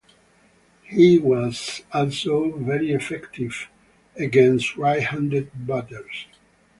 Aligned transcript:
He 0.81 1.19
was 1.19 1.83
also 1.93 2.57
very 2.57 2.91
effective 2.91 3.67
against 4.15 4.75
right-handed 4.75 5.51
batters. 5.53 6.25